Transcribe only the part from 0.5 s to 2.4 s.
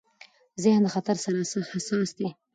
ذهن د خطر سره حساس دی.